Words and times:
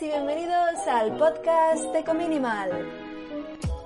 Y 0.00 0.04
bienvenidos 0.04 0.86
al 0.86 1.16
podcast 1.16 1.82
Ecominimal. 1.94 2.70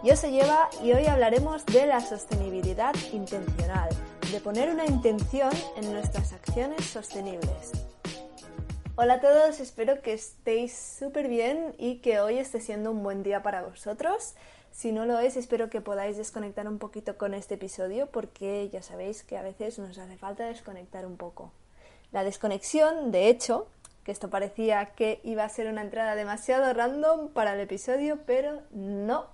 Yo 0.03 0.15
soy 0.15 0.41
Eva 0.41 0.69
y 0.83 0.93
hoy 0.93 1.07
hablaremos 1.07 1.65
de 1.67 1.87
la 1.87 2.01
sostenibilidad 2.01 2.95
intencional, 3.13 3.89
de 4.31 4.41
poner 4.41 4.69
una 4.69 4.85
intención 4.85 5.51
en 5.77 5.91
nuestras 5.93 6.35
acciones 6.35 6.85
sostenibles. 6.85 7.73
Hola 8.97 9.15
a 9.15 9.21
todos, 9.21 9.61
espero 9.61 10.03
que 10.03 10.13
estéis 10.13 10.77
súper 10.77 11.29
bien 11.29 11.75
y 11.79 11.99
que 11.99 12.21
hoy 12.21 12.39
esté 12.39 12.61
siendo 12.61 12.91
un 12.91 13.03
buen 13.03 13.23
día 13.23 13.43
para 13.43 13.63
vosotros. 13.63 14.35
Si 14.71 14.93
no 14.93 15.07
lo 15.07 15.19
es, 15.19 15.37
espero 15.39 15.71
que 15.71 15.81
podáis 15.81 16.19
desconectar 16.19 16.69
un 16.69 16.79
poquito 16.79 17.17
con 17.17 17.33
este 17.33 17.55
episodio 17.55 18.07
porque 18.09 18.69
ya 18.71 18.83
sabéis 18.83 19.23
que 19.23 19.39
a 19.39 19.43
veces 19.43 19.79
nos 19.79 19.97
hace 19.97 20.19
falta 20.19 20.45
desconectar 20.45 21.07
un 21.07 21.17
poco. 21.17 21.53
La 22.11 22.25
desconexión, 22.25 23.13
de 23.13 23.29
hecho, 23.29 23.67
que 24.05 24.13
esto 24.13 24.31
parecía 24.31 24.87
que 24.95 25.21
iba 25.23 25.45
a 25.45 25.49
ser 25.49 25.69
una 25.69 25.83
entrada 25.83 26.15
demasiado 26.15 26.73
random 26.73 27.29
para 27.29 27.55
el 27.55 27.61
episodio, 27.61 28.19
pero 28.27 28.63
no, 28.73 29.27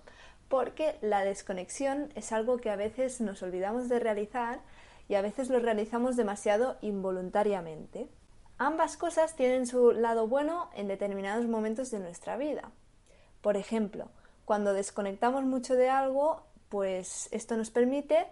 porque 0.48 0.96
la 1.00 1.24
desconexión 1.24 2.12
es 2.14 2.32
algo 2.32 2.58
que 2.58 2.70
a 2.70 2.76
veces 2.76 3.20
nos 3.20 3.42
olvidamos 3.42 3.88
de 3.88 3.98
realizar 3.98 4.60
y 5.08 5.14
a 5.14 5.22
veces 5.22 5.48
lo 5.48 5.58
realizamos 5.58 6.16
demasiado 6.16 6.76
involuntariamente. 6.82 8.08
Ambas 8.58 8.96
cosas 8.96 9.36
tienen 9.36 9.66
su 9.66 9.92
lado 9.92 10.26
bueno 10.26 10.68
en 10.74 10.88
determinados 10.88 11.46
momentos 11.46 11.90
de 11.90 12.00
nuestra 12.00 12.36
vida. 12.36 12.72
Por 13.40 13.56
ejemplo, 13.56 14.10
cuando 14.44 14.72
desconectamos 14.72 15.44
mucho 15.44 15.74
de 15.74 15.88
algo, 15.88 16.42
pues 16.68 17.28
esto 17.30 17.56
nos 17.56 17.70
permite 17.70 18.26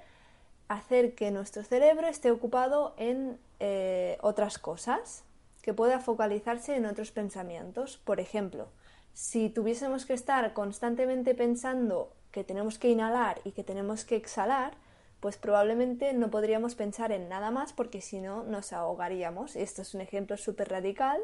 hacer 0.68 1.14
que 1.14 1.30
nuestro 1.30 1.62
cerebro 1.62 2.08
esté 2.08 2.30
ocupado 2.30 2.94
en 2.96 3.38
eh, 3.60 4.18
otras 4.20 4.58
cosas, 4.58 5.24
que 5.66 5.74
pueda 5.74 5.98
focalizarse 5.98 6.76
en 6.76 6.86
otros 6.86 7.10
pensamientos. 7.10 7.96
Por 7.96 8.20
ejemplo, 8.20 8.68
si 9.12 9.50
tuviésemos 9.50 10.06
que 10.06 10.12
estar 10.12 10.52
constantemente 10.52 11.34
pensando 11.34 12.12
que 12.30 12.44
tenemos 12.44 12.78
que 12.78 12.88
inhalar 12.88 13.40
y 13.42 13.50
que 13.50 13.64
tenemos 13.64 14.04
que 14.04 14.14
exhalar, 14.14 14.74
pues 15.18 15.36
probablemente 15.38 16.12
no 16.12 16.30
podríamos 16.30 16.76
pensar 16.76 17.10
en 17.10 17.28
nada 17.28 17.50
más 17.50 17.72
porque 17.72 18.00
si 18.00 18.20
no 18.20 18.44
nos 18.44 18.72
ahogaríamos. 18.72 19.56
Esto 19.56 19.82
es 19.82 19.92
un 19.92 20.02
ejemplo 20.02 20.36
súper 20.36 20.68
radical, 20.68 21.20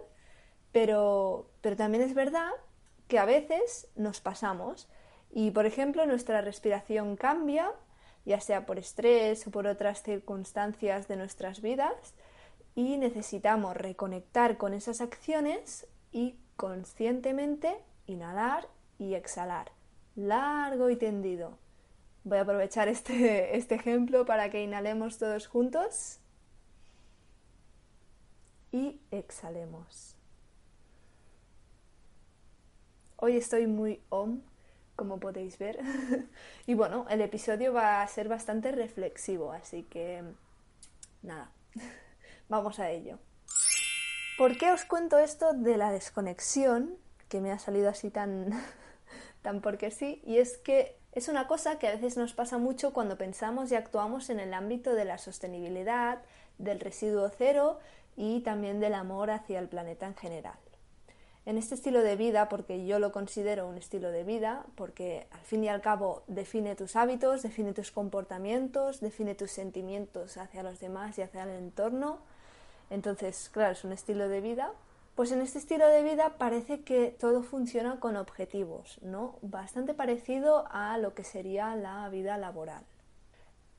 pero, 0.73 1.49
pero 1.61 1.77
también 1.77 2.03
es 2.03 2.13
verdad 2.13 2.51
que 3.07 3.21
a 3.21 3.25
veces 3.25 3.87
nos 3.95 4.21
pasamos 4.21 4.89
y, 5.31 5.53
por 5.53 5.67
ejemplo, 5.67 6.05
nuestra 6.05 6.41
respiración 6.41 7.15
cambia, 7.15 7.71
ya 8.25 8.41
sea 8.41 8.67
por 8.67 8.81
estrés 8.81 9.47
o 9.47 9.53
por 9.53 9.69
otras 9.69 10.03
circunstancias 10.03 11.07
de 11.07 11.15
nuestras 11.15 11.63
vidas, 11.63 12.15
y 12.75 12.97
necesitamos 12.97 13.77
reconectar 13.77 14.57
con 14.57 14.75
esas 14.75 15.01
acciones 15.01 15.87
y 16.11 16.37
conscientemente 16.57 17.77
inhalar 18.07 18.69
y 18.99 19.15
exhalar, 19.15 19.73
largo 20.17 20.91
y 20.91 20.97
tendido. 20.97 21.59
Voy 22.25 22.39
a 22.39 22.43
aprovechar 22.43 22.89
este, 22.89 23.57
este 23.57 23.75
ejemplo 23.75 24.25
para 24.25 24.51
que 24.51 24.63
inhalemos 24.63 25.19
todos 25.19 25.47
juntos 25.47 26.19
y 28.71 29.01
exhalemos. 29.11 30.17
Hoy 33.17 33.37
estoy 33.37 33.67
muy 33.67 34.01
om, 34.09 34.41
como 34.97 35.21
podéis 35.21 35.59
ver. 35.59 35.79
y 36.67 36.75
bueno, 36.75 37.07
el 37.09 37.21
episodio 37.21 37.73
va 37.73 38.03
a 38.03 38.09
ser 38.09 38.29
bastante 38.29 38.73
reflexivo, 38.73 39.53
así 39.53 39.85
que 39.85 40.25
nada. 41.23 41.53
Vamos 42.53 42.79
a 42.81 42.91
ello. 42.91 43.19
¿Por 44.37 44.59
qué 44.59 44.73
os 44.73 44.85
cuento 44.85 45.17
esto 45.19 45.55
de 45.55 45.79
la 45.79 45.91
desconexión? 45.91 46.99
Que 47.31 47.41
me 47.41 47.51
ha 47.51 47.59
salido 47.59 47.89
así 47.89 48.11
tan, 48.11 48.51
tan 49.41 49.63
porque 49.63 49.91
sí. 49.91 50.21
Y 50.27 50.37
es 50.37 50.59
que 50.59 50.99
es 51.13 51.29
una 51.29 51.47
cosa 51.49 51.79
que 51.79 51.89
a 51.89 51.93
veces 51.93 52.19
nos 52.19 52.35
pasa 52.35 52.59
mucho 52.59 52.93
cuando 52.93 53.17
pensamos 53.17 53.73
y 53.73 53.75
actuamos 53.75 54.29
en 54.29 54.39
el 54.39 54.53
ámbito 54.53 54.95
de 54.95 55.07
la 55.07 55.17
sostenibilidad, 55.17 56.21
del 56.59 56.79
residuo 56.79 57.31
cero 57.31 57.79
y 58.19 58.41
también 58.41 58.81
del 58.81 58.97
amor 58.97 59.31
hacia 59.31 59.59
el 59.59 59.69
planeta 59.69 60.07
en 60.07 60.17
general. 60.17 60.59
En 61.47 61.57
este 61.57 61.75
estilo 61.75 62.03
de 62.03 62.17
vida, 62.17 62.51
porque 62.51 62.85
yo 62.85 62.99
lo 62.99 63.13
considero 63.13 63.67
un 63.67 63.79
estilo 63.79 64.11
de 64.11 64.25
vida, 64.25 64.67
porque 64.75 65.27
al 65.31 65.41
fin 65.41 65.65
y 65.65 65.71
al 65.71 65.81
cabo 65.81 66.23
define 66.27 66.77
tus 66.77 66.97
hábitos, 66.97 67.43
define 67.43 67.73
tus 67.73 67.93
comportamientos, 67.93 69.01
define 69.01 69.35
tus 69.35 69.53
sentimientos 69.53 70.37
hacia 70.37 70.63
los 70.63 70.81
demás 70.81 71.17
y 71.17 71.23
hacia 71.23 71.45
el 71.45 71.51
entorno, 71.51 72.21
entonces, 72.93 73.49
claro, 73.51 73.73
es 73.73 73.85
un 73.85 73.93
estilo 73.93 74.29
de 74.29 74.41
vida. 74.41 74.73
Pues 75.15 75.33
en 75.33 75.41
este 75.41 75.59
estilo 75.59 75.89
de 75.89 76.03
vida 76.03 76.37
parece 76.37 76.83
que 76.83 77.17
todo 77.19 77.43
funciona 77.43 78.01
con 78.01 78.17
objetivos, 78.17 78.99
¿no? 79.03 79.39
Bastante 79.41 79.95
parecido 79.95 80.67
a 80.71 80.99
lo 80.99 81.15
que 81.15 81.25
sería 81.25 81.75
la 81.75 82.09
vida 82.11 82.37
laboral. 82.37 82.85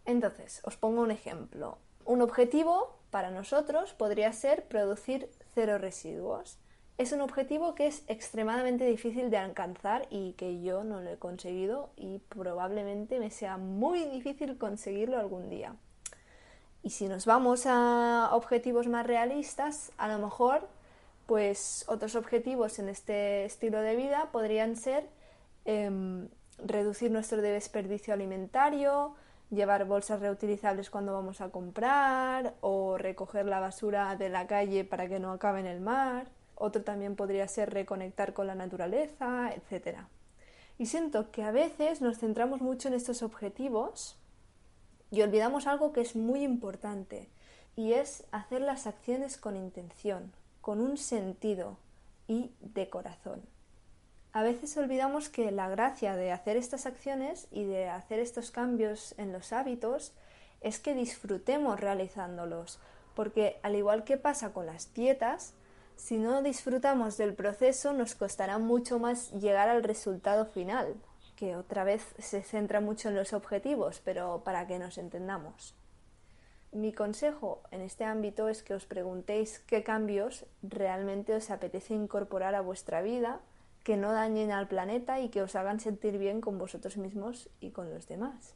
Entonces, 0.05 0.61
os 0.63 0.77
pongo 0.77 1.01
un 1.01 1.11
ejemplo. 1.11 1.77
Un 2.05 2.21
objetivo 2.21 2.97
para 3.11 3.29
nosotros 3.29 3.93
podría 3.93 4.33
ser 4.33 4.65
producir 4.65 5.29
cero 5.53 5.77
residuos. 5.77 6.59
Es 6.97 7.11
un 7.11 7.21
objetivo 7.21 7.75
que 7.75 7.87
es 7.87 8.03
extremadamente 8.07 8.85
difícil 8.85 9.29
de 9.29 9.37
alcanzar 9.37 10.07
y 10.09 10.33
que 10.33 10.61
yo 10.61 10.83
no 10.83 11.01
lo 11.01 11.09
he 11.11 11.17
conseguido 11.17 11.91
y 11.95 12.19
probablemente 12.29 13.19
me 13.19 13.29
sea 13.29 13.57
muy 13.57 14.05
difícil 14.05 14.57
conseguirlo 14.57 15.19
algún 15.19 15.49
día. 15.49 15.75
Y 16.83 16.89
si 16.89 17.07
nos 17.07 17.25
vamos 17.25 17.65
a 17.65 18.29
objetivos 18.33 18.87
más 18.87 19.07
realistas, 19.07 19.93
a 19.97 20.09
lo 20.09 20.19
mejor, 20.19 20.67
pues 21.25 21.85
otros 21.87 22.15
objetivos 22.15 22.77
en 22.77 22.89
este 22.89 23.45
estilo 23.45 23.79
de 23.79 23.95
vida 23.95 24.27
podrían 24.33 24.75
ser 24.75 25.07
em, 25.63 26.27
reducir 26.57 27.09
nuestro 27.09 27.41
desperdicio 27.41 28.13
alimentario, 28.13 29.15
llevar 29.49 29.85
bolsas 29.85 30.19
reutilizables 30.19 30.89
cuando 30.89 31.13
vamos 31.13 31.39
a 31.39 31.49
comprar 31.49 32.53
o 32.59 32.97
recoger 32.97 33.45
la 33.45 33.61
basura 33.61 34.17
de 34.17 34.27
la 34.27 34.45
calle 34.45 34.83
para 34.83 35.07
que 35.07 35.21
no 35.21 35.31
acabe 35.31 35.61
en 35.61 35.67
el 35.67 35.79
mar. 35.79 36.27
Otro 36.55 36.83
también 36.83 37.15
podría 37.15 37.47
ser 37.47 37.73
reconectar 37.73 38.33
con 38.33 38.45
la 38.45 38.55
naturaleza, 38.55 39.51
etc. 39.53 39.99
Y 40.77 40.87
siento 40.87 41.31
que 41.31 41.43
a 41.43 41.51
veces 41.51 42.01
nos 42.01 42.19
centramos 42.19 42.59
mucho 42.59 42.89
en 42.89 42.93
estos 42.93 43.23
objetivos 43.23 44.17
y 45.13 45.21
olvidamos 45.21 45.67
algo 45.67 45.93
que 45.93 46.01
es 46.01 46.15
muy 46.15 46.41
importante, 46.41 47.29
y 47.75 47.93
es 47.93 48.23
hacer 48.31 48.61
las 48.61 48.87
acciones 48.87 49.37
con 49.37 49.55
intención, 49.55 50.33
con 50.59 50.81
un 50.81 50.97
sentido 50.97 51.77
y 52.27 52.49
de 52.61 52.89
corazón. 52.89 53.43
A 54.31 54.41
veces 54.41 54.75
olvidamos 54.75 55.29
que 55.29 55.51
la 55.51 55.69
gracia 55.69 56.15
de 56.15 56.31
hacer 56.31 56.57
estas 56.57 56.87
acciones 56.87 57.45
y 57.51 57.63
de 57.63 57.89
hacer 57.89 58.17
estos 58.17 58.49
cambios 58.49 59.13
en 59.19 59.31
los 59.31 59.53
hábitos 59.53 60.13
es 60.61 60.79
que 60.79 60.95
disfrutemos 60.95 61.79
realizándolos, 61.79 62.79
porque 63.13 63.59
al 63.61 63.75
igual 63.75 64.05
que 64.05 64.17
pasa 64.17 64.51
con 64.51 64.65
las 64.65 64.95
dietas, 64.95 65.53
si 65.95 66.17
no 66.17 66.41
disfrutamos 66.41 67.17
del 67.17 67.35
proceso 67.35 67.93
nos 67.93 68.15
costará 68.15 68.57
mucho 68.57 68.97
más 68.97 69.31
llegar 69.33 69.69
al 69.69 69.83
resultado 69.83 70.47
final, 70.47 70.95
que 71.35 71.55
otra 71.55 71.83
vez 71.83 72.15
se 72.19 72.41
centra 72.41 72.81
mucho 72.81 73.09
en 73.09 73.15
los 73.15 73.33
objetivos, 73.33 74.01
pero 74.03 74.43
para 74.43 74.67
que 74.67 74.79
nos 74.79 74.97
entendamos. 74.97 75.75
Mi 76.71 76.91
consejo 76.91 77.61
en 77.69 77.81
este 77.81 78.03
ámbito 78.03 78.49
es 78.49 78.63
que 78.63 78.73
os 78.73 78.85
preguntéis 78.85 79.59
qué 79.59 79.83
cambios 79.83 80.47
realmente 80.63 81.35
os 81.35 81.51
apetece 81.51 81.93
incorporar 81.93 82.55
a 82.55 82.61
vuestra 82.61 83.03
vida, 83.03 83.41
que 83.83 83.97
no 83.97 84.11
dañen 84.11 84.51
al 84.51 84.67
planeta 84.67 85.19
y 85.19 85.29
que 85.29 85.43
os 85.43 85.55
hagan 85.55 85.79
sentir 85.79 86.17
bien 86.17 86.41
con 86.41 86.57
vosotros 86.57 86.97
mismos 86.97 87.49
y 87.59 87.71
con 87.71 87.93
los 87.93 88.07
demás. 88.07 88.55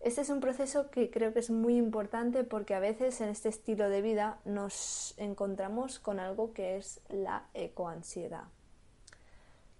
Este 0.00 0.20
es 0.20 0.30
un 0.30 0.38
proceso 0.38 0.90
que 0.90 1.10
creo 1.10 1.32
que 1.32 1.40
es 1.40 1.50
muy 1.50 1.76
importante 1.76 2.44
porque 2.44 2.74
a 2.74 2.80
veces 2.80 3.20
en 3.20 3.28
este 3.28 3.48
estilo 3.48 3.88
de 3.88 4.02
vida 4.02 4.38
nos 4.44 5.14
encontramos 5.16 5.98
con 5.98 6.20
algo 6.20 6.52
que 6.52 6.76
es 6.76 7.00
la 7.08 7.48
ecoansiedad. 7.54 8.44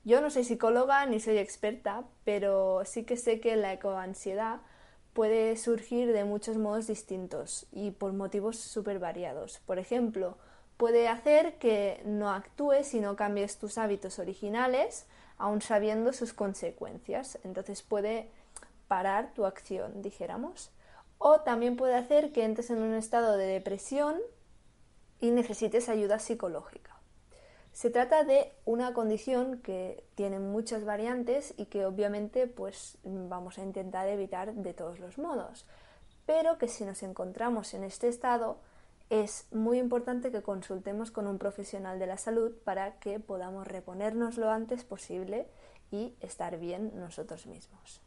Yo 0.09 0.23
no 0.23 0.31
soy 0.31 0.45
psicóloga 0.45 1.05
ni 1.05 1.21
soy 1.21 1.37
experta, 1.37 2.03
pero 2.25 2.83
sí 2.87 3.05
que 3.05 3.19
sé 3.19 3.41
que 3.41 3.57
la 3.57 3.75
ecoansiedad 3.75 4.63
puede 5.13 5.55
surgir 5.59 6.15
de 6.15 6.25
muchos 6.25 6.57
modos 6.57 6.87
distintos 6.87 7.67
y 7.73 7.91
por 7.91 8.15
motivos 8.15 8.57
súper 8.57 9.01
variados. 9.01 9.61
Por 9.67 9.79
ejemplo, 9.79 10.39
puede 10.79 11.09
hacer 11.09 11.59
que 11.59 12.01
no 12.07 12.31
actúes 12.31 12.95
y 12.95 13.01
no 13.01 13.17
cambies 13.17 13.59
tus 13.59 13.77
hábitos 13.77 14.19
originales, 14.19 15.05
aun 15.37 15.61
sabiendo 15.61 16.15
sus 16.15 16.33
consecuencias. 16.33 17.39
Entonces 17.45 17.83
puede 17.83 18.31
parar 18.87 19.35
tu 19.35 19.45
acción, 19.45 20.01
dijéramos. 20.01 20.71
O 21.19 21.43
también 21.43 21.77
puede 21.77 21.97
hacer 21.97 22.33
que 22.33 22.45
entres 22.45 22.71
en 22.71 22.79
un 22.79 22.95
estado 22.95 23.37
de 23.37 23.45
depresión 23.45 24.17
y 25.21 25.33
necesites 25.33 25.91
ayuda 25.91 26.19
psicológica. 26.19 26.98
Se 27.79 27.91
trata 27.91 28.25
de 28.25 28.51
una 28.65 28.93
condición 28.93 29.61
que 29.61 30.03
tiene 30.17 30.41
muchas 30.41 30.85
variantes 30.85 31.55
y 31.57 31.67
que 31.67 31.87
obviamente 31.87 32.49
pues 32.49 32.99
vamos 33.05 33.57
a 33.57 33.63
intentar 33.63 34.09
evitar 34.09 34.53
de 34.53 34.75
todos 34.75 34.99
los 34.99 35.17
modos, 35.17 35.65
pero 36.27 36.59
que 36.59 36.67
si 36.67 36.85
nos 36.85 37.05
encontramos 37.05 37.75
en 37.75 37.85
este 37.85 38.09
estado 38.09 38.59
es 39.11 39.47
muy 39.53 39.79
importante 39.79 40.33
que 40.33 40.43
consultemos 40.43 41.13
con 41.13 41.29
un 41.29 41.39
profesional 41.39 42.01
de 42.01 42.09
la 42.09 42.17
salud 42.17 42.53
para 42.65 42.99
que 42.99 43.21
podamos 43.21 43.65
reponernos 43.69 44.39
lo 44.39 44.51
antes 44.51 44.83
posible 44.83 45.47
y 45.93 46.17
estar 46.21 46.59
bien 46.59 46.91
nosotros 46.99 47.47
mismos. 47.47 48.03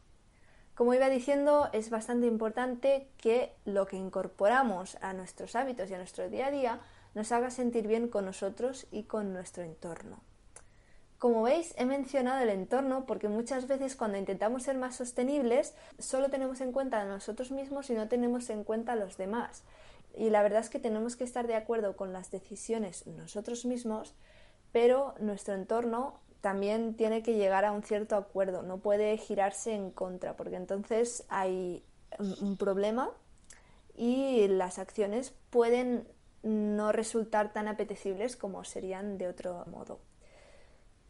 Como 0.74 0.92
iba 0.92 1.08
diciendo, 1.08 1.70
es 1.72 1.88
bastante 1.88 2.26
importante 2.26 3.08
que 3.16 3.54
lo 3.64 3.86
que 3.86 3.96
incorporamos 3.96 4.98
a 5.00 5.14
nuestros 5.14 5.56
hábitos 5.56 5.88
y 5.88 5.94
a 5.94 5.98
nuestro 5.98 6.28
día 6.28 6.48
a 6.48 6.50
día 6.50 6.80
nos 7.14 7.32
haga 7.32 7.50
sentir 7.50 7.86
bien 7.86 8.08
con 8.08 8.24
nosotros 8.24 8.86
y 8.90 9.04
con 9.04 9.32
nuestro 9.32 9.62
entorno. 9.62 10.20
Como 11.18 11.42
veis, 11.42 11.72
he 11.78 11.84
mencionado 11.84 12.42
el 12.42 12.48
entorno 12.48 13.06
porque 13.06 13.28
muchas 13.28 13.68
veces 13.68 13.94
cuando 13.94 14.18
intentamos 14.18 14.64
ser 14.64 14.76
más 14.76 14.96
sostenibles 14.96 15.74
solo 15.98 16.30
tenemos 16.30 16.60
en 16.60 16.72
cuenta 16.72 17.00
a 17.00 17.04
nosotros 17.04 17.52
mismos 17.52 17.90
y 17.90 17.94
no 17.94 18.08
tenemos 18.08 18.50
en 18.50 18.64
cuenta 18.64 18.94
a 18.94 18.96
los 18.96 19.16
demás. 19.16 19.62
Y 20.16 20.30
la 20.30 20.42
verdad 20.42 20.60
es 20.60 20.68
que 20.68 20.80
tenemos 20.80 21.14
que 21.14 21.22
estar 21.22 21.46
de 21.46 21.54
acuerdo 21.54 21.96
con 21.96 22.12
las 22.12 22.32
decisiones 22.32 23.06
nosotros 23.06 23.64
mismos, 23.64 24.14
pero 24.72 25.14
nuestro 25.20 25.54
entorno 25.54 26.18
también 26.40 26.96
tiene 26.96 27.22
que 27.22 27.36
llegar 27.36 27.64
a 27.64 27.70
un 27.70 27.84
cierto 27.84 28.16
acuerdo, 28.16 28.62
no 28.64 28.78
puede 28.78 29.16
girarse 29.16 29.74
en 29.74 29.92
contra, 29.92 30.36
porque 30.36 30.56
entonces 30.56 31.24
hay 31.28 31.84
un 32.18 32.56
problema 32.56 33.10
y 33.94 34.48
las 34.48 34.78
acciones 34.78 35.34
pueden 35.50 36.08
no 36.42 36.92
resultar 36.92 37.52
tan 37.52 37.68
apetecibles 37.68 38.36
como 38.36 38.64
serían 38.64 39.18
de 39.18 39.28
otro 39.28 39.64
modo. 39.66 40.00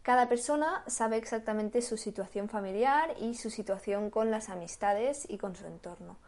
Cada 0.02 0.28
persona 0.28 0.82
sabe 0.88 1.16
exactamente 1.16 1.80
su 1.80 1.96
situación 1.96 2.48
familiar 2.48 3.14
y 3.20 3.34
su 3.34 3.50
situación 3.50 4.10
con 4.10 4.30
las 4.30 4.48
amistades 4.48 5.26
y 5.30 5.38
con 5.38 5.54
su 5.54 5.66
entorno. 5.66 6.18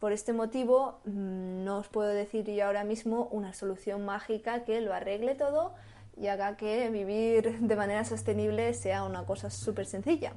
Por 0.00 0.12
este 0.12 0.32
motivo, 0.32 1.00
mm, 1.04 1.62
no 1.62 1.78
os 1.78 1.88
puedo 1.88 2.08
decir 2.08 2.44
yo 2.44 2.66
ahora 2.66 2.84
mismo 2.84 3.28
una 3.30 3.52
solución 3.52 4.04
mágica 4.04 4.64
que 4.64 4.80
lo 4.80 4.94
arregle 4.94 5.36
todo 5.36 5.74
y 6.16 6.26
haga 6.26 6.56
que 6.56 6.90
vivir 6.90 7.60
de 7.60 7.76
manera 7.76 8.04
sostenible 8.04 8.74
sea 8.74 9.04
una 9.04 9.24
cosa 9.24 9.48
súper 9.48 9.86
sencilla. 9.86 10.32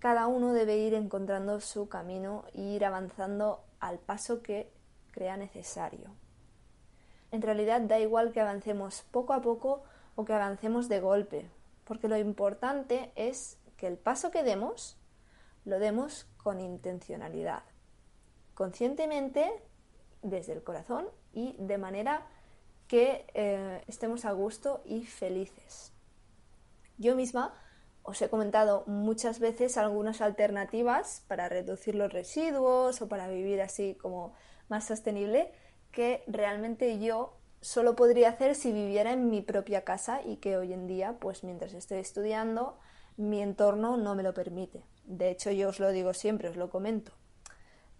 Cada 0.00 0.26
uno 0.26 0.52
debe 0.52 0.78
ir 0.78 0.94
encontrando 0.94 1.60
su 1.60 1.88
camino 1.88 2.44
e 2.54 2.62
ir 2.62 2.84
avanzando 2.84 3.64
al 3.78 3.98
paso 3.98 4.42
que 4.42 4.70
crea 5.12 5.36
necesario. 5.36 6.10
En 7.30 7.42
realidad 7.42 7.80
da 7.82 7.98
igual 7.98 8.32
que 8.32 8.40
avancemos 8.40 9.02
poco 9.10 9.32
a 9.32 9.42
poco 9.42 9.82
o 10.16 10.24
que 10.24 10.32
avancemos 10.32 10.88
de 10.88 11.00
golpe, 11.00 11.50
porque 11.84 12.08
lo 12.08 12.16
importante 12.16 13.12
es 13.16 13.58
que 13.76 13.86
el 13.86 13.98
paso 13.98 14.30
que 14.30 14.42
demos 14.42 14.96
lo 15.64 15.78
demos 15.78 16.26
con 16.38 16.60
intencionalidad 16.60 17.62
conscientemente 18.58 19.48
desde 20.20 20.52
el 20.52 20.64
corazón 20.64 21.06
y 21.32 21.54
de 21.60 21.78
manera 21.78 22.26
que 22.88 23.24
eh, 23.32 23.84
estemos 23.86 24.24
a 24.24 24.32
gusto 24.32 24.82
y 24.84 25.06
felices. 25.06 25.92
Yo 26.96 27.14
misma 27.14 27.54
os 28.02 28.20
he 28.20 28.28
comentado 28.28 28.82
muchas 28.86 29.38
veces 29.38 29.76
algunas 29.76 30.20
alternativas 30.20 31.22
para 31.28 31.48
reducir 31.48 31.94
los 31.94 32.12
residuos 32.12 33.00
o 33.00 33.08
para 33.08 33.28
vivir 33.28 33.62
así 33.62 33.94
como 33.94 34.32
más 34.68 34.88
sostenible 34.88 35.52
que 35.98 36.22
realmente 36.28 37.00
yo 37.00 37.32
solo 37.60 37.96
podría 37.96 38.28
hacer 38.28 38.54
si 38.54 38.70
viviera 38.70 39.10
en 39.10 39.30
mi 39.30 39.42
propia 39.42 39.82
casa 39.82 40.22
y 40.24 40.36
que 40.36 40.56
hoy 40.56 40.72
en 40.72 40.86
día, 40.86 41.16
pues 41.18 41.42
mientras 41.42 41.72
estoy 41.72 41.98
estudiando, 41.98 42.78
mi 43.16 43.42
entorno 43.42 43.96
no 43.96 44.14
me 44.14 44.22
lo 44.22 44.32
permite. 44.32 44.84
De 45.06 45.28
hecho, 45.28 45.50
yo 45.50 45.70
os 45.70 45.80
lo 45.80 45.90
digo 45.90 46.14
siempre, 46.14 46.50
os 46.50 46.56
lo 46.56 46.70
comento. 46.70 47.10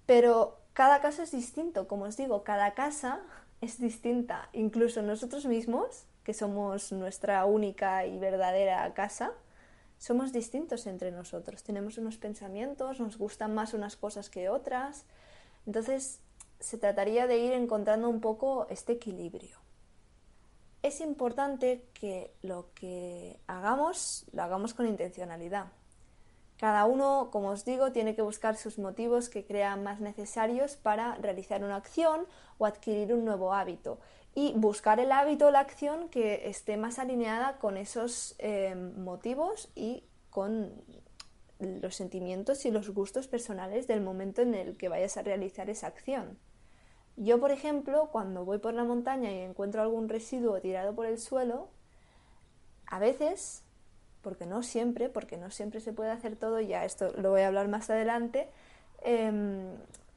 Pero 0.06 0.60
cada 0.74 1.00
caso 1.00 1.24
es 1.24 1.32
distinto, 1.32 1.88
como 1.88 2.04
os 2.04 2.16
digo, 2.16 2.44
cada 2.44 2.72
casa 2.74 3.20
es 3.60 3.80
distinta. 3.80 4.48
Incluso 4.52 5.02
nosotros 5.02 5.46
mismos, 5.46 6.04
que 6.22 6.34
somos 6.34 6.92
nuestra 6.92 7.44
única 7.46 8.06
y 8.06 8.16
verdadera 8.20 8.94
casa, 8.94 9.32
somos 9.98 10.32
distintos 10.32 10.86
entre 10.86 11.10
nosotros. 11.10 11.64
Tenemos 11.64 11.98
unos 11.98 12.16
pensamientos, 12.16 13.00
nos 13.00 13.18
gustan 13.18 13.56
más 13.56 13.74
unas 13.74 13.96
cosas 13.96 14.30
que 14.30 14.50
otras. 14.50 15.04
Entonces, 15.66 16.20
se 16.60 16.78
trataría 16.78 17.26
de 17.26 17.38
ir 17.38 17.52
encontrando 17.52 18.08
un 18.08 18.20
poco 18.20 18.66
este 18.70 18.92
equilibrio. 18.92 19.58
Es 20.82 21.00
importante 21.00 21.84
que 21.92 22.32
lo 22.42 22.72
que 22.74 23.40
hagamos 23.46 24.26
lo 24.32 24.42
hagamos 24.42 24.74
con 24.74 24.86
intencionalidad. 24.86 25.66
Cada 26.58 26.86
uno, 26.86 27.28
como 27.30 27.50
os 27.50 27.64
digo, 27.64 27.92
tiene 27.92 28.16
que 28.16 28.22
buscar 28.22 28.56
sus 28.56 28.78
motivos 28.78 29.28
que 29.28 29.44
crean 29.44 29.84
más 29.84 30.00
necesarios 30.00 30.76
para 30.76 31.14
realizar 31.16 31.62
una 31.62 31.76
acción 31.76 32.26
o 32.58 32.66
adquirir 32.66 33.14
un 33.14 33.24
nuevo 33.24 33.54
hábito 33.54 34.00
y 34.34 34.52
buscar 34.54 34.98
el 34.98 35.12
hábito 35.12 35.46
o 35.46 35.50
la 35.50 35.60
acción 35.60 36.08
que 36.08 36.48
esté 36.48 36.76
más 36.76 36.98
alineada 36.98 37.58
con 37.58 37.76
esos 37.76 38.34
eh, 38.38 38.74
motivos 38.74 39.70
y 39.74 40.04
con 40.30 40.72
los 41.58 41.94
sentimientos 41.96 42.64
y 42.64 42.70
los 42.70 42.90
gustos 42.90 43.28
personales 43.28 43.86
del 43.86 44.00
momento 44.00 44.42
en 44.42 44.54
el 44.54 44.76
que 44.76 44.88
vayas 44.88 45.16
a 45.16 45.22
realizar 45.22 45.70
esa 45.70 45.88
acción. 45.88 46.38
Yo, 47.16 47.40
por 47.40 47.50
ejemplo, 47.50 48.10
cuando 48.12 48.44
voy 48.44 48.58
por 48.58 48.74
la 48.74 48.84
montaña 48.84 49.32
y 49.32 49.40
encuentro 49.40 49.82
algún 49.82 50.08
residuo 50.08 50.60
tirado 50.60 50.94
por 50.94 51.06
el 51.06 51.18
suelo, 51.18 51.68
a 52.86 53.00
veces 53.00 53.64
porque 54.22 54.46
no 54.46 54.62
siempre, 54.62 55.08
porque 55.08 55.36
no 55.36 55.50
siempre 55.50 55.80
se 55.80 55.92
puede 55.92 56.10
hacer 56.10 56.36
todo, 56.36 56.60
ya 56.60 56.84
esto 56.84 57.10
lo 57.16 57.30
voy 57.30 57.42
a 57.42 57.48
hablar 57.48 57.68
más 57.68 57.90
adelante, 57.90 58.48
em, 59.02 59.76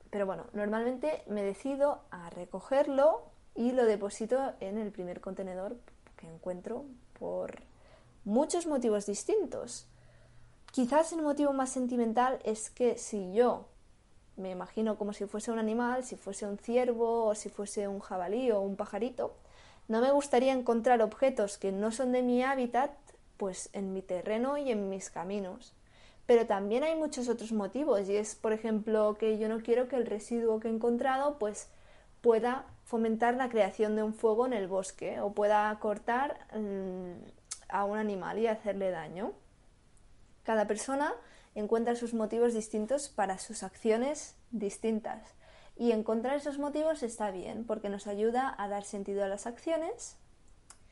pero 0.09 0.25
bueno, 0.25 0.45
normalmente 0.53 1.23
me 1.27 1.43
decido 1.43 2.01
a 2.11 2.29
recogerlo 2.29 3.23
y 3.55 3.71
lo 3.71 3.85
deposito 3.85 4.53
en 4.59 4.77
el 4.77 4.91
primer 4.91 5.21
contenedor 5.21 5.77
que 6.17 6.27
encuentro 6.27 6.85
por 7.19 7.63
muchos 8.25 8.67
motivos 8.67 9.05
distintos. 9.05 9.87
Quizás 10.71 11.11
el 11.11 11.21
motivo 11.21 11.51
más 11.51 11.69
sentimental 11.69 12.39
es 12.45 12.69
que 12.69 12.97
si 12.97 13.33
yo 13.33 13.65
me 14.37 14.51
imagino 14.51 14.97
como 14.97 15.11
si 15.11 15.25
fuese 15.25 15.51
un 15.51 15.59
animal, 15.59 16.05
si 16.05 16.15
fuese 16.15 16.47
un 16.47 16.57
ciervo 16.57 17.25
o 17.25 17.35
si 17.35 17.49
fuese 17.49 17.89
un 17.89 17.99
jabalí 17.99 18.51
o 18.51 18.61
un 18.61 18.77
pajarito, 18.77 19.33
no 19.89 19.99
me 19.99 20.11
gustaría 20.11 20.53
encontrar 20.53 21.01
objetos 21.01 21.57
que 21.57 21.73
no 21.73 21.91
son 21.91 22.13
de 22.13 22.21
mi 22.21 22.41
hábitat 22.41 22.91
pues 23.35 23.69
en 23.73 23.91
mi 23.91 24.01
terreno 24.01 24.57
y 24.57 24.71
en 24.71 24.89
mis 24.89 25.09
caminos. 25.09 25.73
Pero 26.25 26.45
también 26.47 26.83
hay 26.85 26.95
muchos 26.95 27.27
otros 27.27 27.51
motivos 27.51 28.07
y 28.07 28.15
es, 28.15 28.35
por 28.35 28.53
ejemplo, 28.53 29.17
que 29.19 29.37
yo 29.37 29.49
no 29.49 29.59
quiero 29.59 29.89
que 29.89 29.97
el 29.97 30.05
residuo 30.05 30.61
que 30.61 30.69
he 30.69 30.71
encontrado 30.71 31.37
pues 31.37 31.67
pueda 32.21 32.65
fomentar 32.85 33.35
la 33.35 33.49
creación 33.49 33.97
de 33.97 34.03
un 34.03 34.13
fuego 34.13 34.45
en 34.45 34.53
el 34.53 34.67
bosque 34.67 35.19
o 35.19 35.33
pueda 35.33 35.77
cortar 35.81 36.37
mm, 36.55 37.11
a 37.67 37.83
un 37.83 37.97
animal 37.97 38.39
y 38.39 38.47
hacerle 38.47 38.91
daño. 38.91 39.33
Cada 40.43 40.67
persona 40.67 41.13
encuentra 41.55 41.95
sus 41.95 42.13
motivos 42.13 42.53
distintos 42.53 43.09
para 43.09 43.37
sus 43.37 43.63
acciones 43.63 44.35
distintas. 44.51 45.21
Y 45.77 45.91
encontrar 45.91 46.35
esos 46.37 46.59
motivos 46.59 47.03
está 47.03 47.31
bien 47.31 47.65
porque 47.65 47.89
nos 47.89 48.07
ayuda 48.07 48.53
a 48.57 48.67
dar 48.67 48.83
sentido 48.83 49.23
a 49.23 49.27
las 49.27 49.47
acciones 49.47 50.17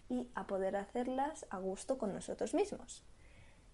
y 0.09 0.27
a 0.35 0.47
poder 0.47 0.75
hacerlas 0.75 1.45
a 1.49 1.59
gusto 1.59 1.97
con 1.97 2.13
nosotros 2.13 2.53
mismos. 2.53 3.03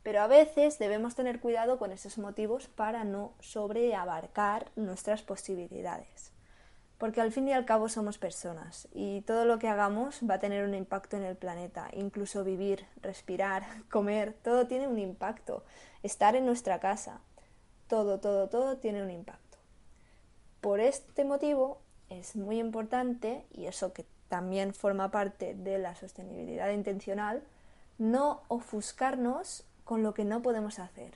Pero 0.04 0.22
a 0.22 0.28
veces 0.28 0.78
debemos 0.78 1.16
tener 1.16 1.40
cuidado 1.40 1.80
con 1.80 1.92
esos 1.92 2.18
motivos 2.18 2.68
para 2.68 3.04
no 3.04 3.34
sobreabarcar 3.40 4.72
nuestras 4.76 5.24
posibilidades. 5.24 6.35
Porque 6.98 7.20
al 7.20 7.32
fin 7.32 7.48
y 7.48 7.54
al 7.54 7.66
cabo 7.66 7.90
somos 7.90 8.18
personas 8.18 8.88
y 8.94 9.22
todo 9.22 9.44
lo 9.46 9.60
que 9.60 9.68
hagamos 9.68 10.22
va 10.30 10.36
a 10.36 10.40
tener 10.40 10.66
un 10.66 10.74
impacto 10.74 11.18
en 11.18 11.24
el 11.24 11.36
planeta. 11.36 11.90
Incluso 11.94 12.44
vivir, 12.44 12.86
respirar, 13.02 13.64
comer, 13.90 14.34
todo 14.44 14.68
tiene 14.68 14.88
un 14.88 15.00
impacto. 15.00 15.64
Estar 16.04 16.36
en 16.36 16.46
nuestra 16.46 16.80
casa, 16.80 17.20
todo, 17.88 18.20
todo, 18.20 18.48
todo 18.48 18.78
tiene 18.78 19.04
un 19.04 19.12
impacto. 19.12 19.58
Por 20.62 20.80
este 20.80 21.26
motivo 21.26 21.80
es 22.10 22.36
muy 22.36 22.60
importante, 22.60 23.46
y 23.52 23.66
eso 23.66 23.94
que 23.94 24.06
también 24.30 24.74
forma 24.74 25.12
parte 25.12 25.54
de 25.54 25.78
la 25.78 25.96
sostenibilidad 25.96 26.70
intencional, 26.72 27.44
no 27.98 28.42
ofuscarnos 28.48 29.64
con 29.84 30.04
lo 30.04 30.14
que 30.14 30.26
no 30.26 30.42
podemos 30.42 30.80
hacer. 30.80 31.14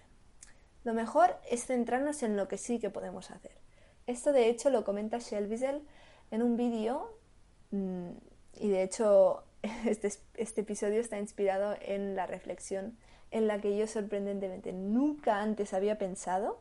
Lo 0.84 0.94
mejor 0.94 1.36
es 1.50 1.66
centrarnos 1.66 2.24
en 2.24 2.38
lo 2.38 2.48
que 2.48 2.58
sí 2.58 2.80
que 2.80 2.90
podemos 2.90 3.32
hacer. 3.32 3.59
Esto 4.10 4.34
de 4.34 4.50
hecho 4.50 4.72
lo 4.72 4.84
comenta 4.84 5.20
Shelbyzel 5.20 5.84
en 6.32 6.42
un 6.42 6.58
vídeo 6.58 7.16
mm, 7.70 8.10
y 8.56 8.70
de 8.70 8.82
hecho 8.82 9.44
este, 9.86 10.12
este 10.34 10.62
episodio 10.62 11.00
está 11.00 11.20
inspirado 11.20 11.76
en 11.80 12.16
la 12.16 12.26
reflexión 12.26 12.98
en 13.30 13.46
la 13.46 13.62
que 13.62 13.78
yo 13.78 13.86
sorprendentemente 13.86 14.74
nunca 14.74 15.44
antes 15.44 15.76
había 15.76 16.00
pensado 16.00 16.60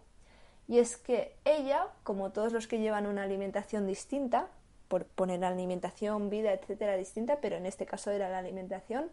y 0.68 0.78
es 0.78 0.98
que 0.98 1.36
ella, 1.46 1.86
como 2.02 2.32
todos 2.32 2.52
los 2.52 2.66
que 2.66 2.80
llevan 2.80 3.06
una 3.06 3.22
alimentación 3.22 3.86
distinta, 3.86 4.48
por 4.88 5.06
poner 5.06 5.42
alimentación, 5.42 6.28
vida, 6.28 6.52
etcétera, 6.52 6.96
distinta, 6.96 7.38
pero 7.40 7.56
en 7.56 7.64
este 7.64 7.86
caso 7.86 8.10
era 8.10 8.28
la 8.28 8.40
alimentación, 8.40 9.10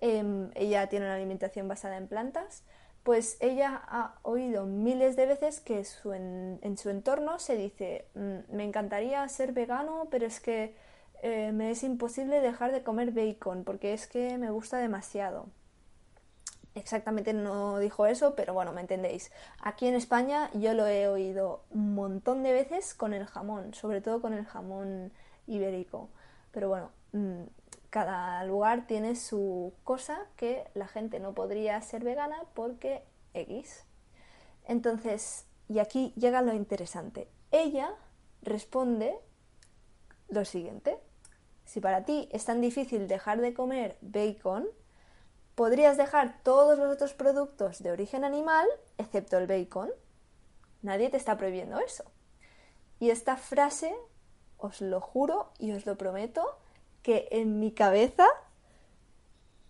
em, 0.00 0.50
ella 0.54 0.86
tiene 0.88 1.04
una 1.04 1.16
alimentación 1.16 1.68
basada 1.68 1.98
en 1.98 2.08
plantas, 2.08 2.62
pues 3.04 3.36
ella 3.40 3.82
ha 3.86 4.18
oído 4.22 4.66
miles 4.66 5.14
de 5.16 5.26
veces 5.26 5.60
que 5.60 5.84
en, 6.12 6.78
su 6.78 6.90
entorno 6.90 7.38
se 7.38 7.56
dice, 7.56 8.06
mm, 8.14 8.56
me 8.56 8.64
encantaría 8.64 9.28
ser 9.28 9.52
vegano, 9.52 10.08
pero 10.10 10.26
es 10.26 10.40
que 10.40 10.74
eh, 11.22 11.52
me 11.52 11.70
es 11.70 11.84
imposible 11.84 12.40
dejar 12.40 12.72
de 12.72 12.82
comer 12.82 13.12
bacon 13.12 13.64
porque 13.64 13.94
es 13.94 14.06
que 14.08 14.36
me 14.38 14.50
gusta 14.50 14.78
demasiado 14.78 15.46
exactamente 16.74 17.32
no 17.32 17.78
dijo 17.78 18.06
eso, 18.06 18.34
pero 18.34 18.54
bueno, 18.54 18.72
me 18.72 18.80
entendéis. 18.80 19.30
Aquí 19.60 19.86
en 19.86 19.94
España 19.94 20.50
yo 20.54 20.74
lo 20.74 20.86
he 20.86 21.08
oído 21.08 21.64
un 21.70 21.94
montón 21.94 22.42
de 22.42 22.52
veces 22.52 22.94
con 22.94 23.14
el 23.14 23.26
jamón, 23.26 23.74
sobre 23.74 24.00
todo 24.00 24.20
con 24.20 24.34
el 24.34 24.44
jamón 24.44 25.12
ibérico. 25.46 26.08
Pero 26.52 26.68
bueno, 26.68 26.90
mm, 27.12 27.42
cada 27.94 28.42
lugar 28.42 28.88
tiene 28.88 29.14
su 29.14 29.72
cosa 29.84 30.26
que 30.34 30.68
la 30.74 30.88
gente 30.88 31.20
no 31.20 31.32
podría 31.32 31.80
ser 31.80 32.02
vegana 32.02 32.42
porque 32.52 33.04
X. 33.34 33.84
Entonces, 34.64 35.46
y 35.68 35.78
aquí 35.78 36.12
llega 36.16 36.42
lo 36.42 36.52
interesante. 36.54 37.28
Ella 37.52 37.94
responde 38.42 39.16
lo 40.26 40.44
siguiente. 40.44 40.98
Si 41.66 41.78
para 41.78 42.04
ti 42.04 42.28
es 42.32 42.44
tan 42.44 42.60
difícil 42.60 43.06
dejar 43.06 43.40
de 43.40 43.54
comer 43.54 43.96
bacon, 44.00 44.66
podrías 45.54 45.96
dejar 45.96 46.42
todos 46.42 46.76
los 46.76 46.92
otros 46.92 47.14
productos 47.14 47.80
de 47.80 47.92
origen 47.92 48.24
animal, 48.24 48.66
excepto 48.98 49.38
el 49.38 49.46
bacon. 49.46 49.92
Nadie 50.82 51.10
te 51.10 51.16
está 51.16 51.36
prohibiendo 51.36 51.78
eso. 51.78 52.02
Y 52.98 53.10
esta 53.10 53.36
frase, 53.36 53.94
os 54.58 54.80
lo 54.80 55.00
juro 55.00 55.52
y 55.60 55.70
os 55.70 55.86
lo 55.86 55.96
prometo, 55.96 56.58
que 57.04 57.28
en 57.30 57.60
mi 57.60 57.70
cabeza, 57.70 58.26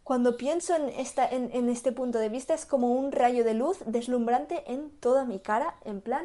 cuando 0.05 0.39
pienso 0.39 0.75
en, 0.75 0.89
esta, 0.89 1.29
en, 1.29 1.69
este 1.69 1.93
punto 1.93 2.19
de 2.19 2.31
vista, 2.31 2.55
es 2.55 2.65
como 2.65 2.93
un 2.93 3.13
rayo 3.13 3.45
de 3.45 3.53
luz 3.53 3.81
deslumbrante 3.85 4.65
en 4.73 4.89
toda 5.01 5.27
mi 5.27 5.41
cara, 5.41 5.77
en 5.85 6.01
plan, 6.01 6.25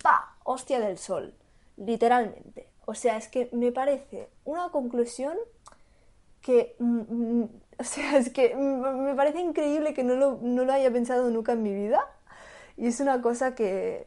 ¡pa! 0.00 0.36
Hostia 0.44 0.78
del 0.78 0.98
sol, 0.98 1.34
literalmente. 1.76 2.68
O 2.84 2.94
sea, 2.94 3.16
es 3.16 3.26
que 3.26 3.48
me 3.50 3.72
parece 3.72 4.28
una 4.44 4.68
conclusión 4.68 5.36
que 6.40 6.76
mm, 6.78 7.40
mm, 7.40 7.48
O 7.78 7.84
sea, 7.84 8.16
es 8.16 8.30
que 8.30 8.54
me 8.54 9.14
parece 9.14 9.40
increíble 9.40 9.92
que 9.92 10.02
no 10.02 10.14
lo, 10.14 10.72
haya 10.72 10.90
pensado 10.90 11.30
nunca 11.30 11.52
en 11.52 11.62
mi 11.62 11.74
vida. 11.74 12.00
Y 12.76 12.86
es 12.86 13.00
una 13.00 13.20
cosa 13.22 13.54
que... 13.54 14.06